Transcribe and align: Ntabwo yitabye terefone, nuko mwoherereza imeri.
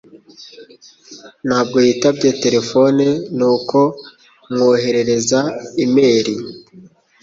Ntabwo 1.47 1.77
yitabye 1.85 2.29
terefone, 2.43 3.05
nuko 3.37 3.79
mwoherereza 4.51 5.39
imeri. 5.85 6.35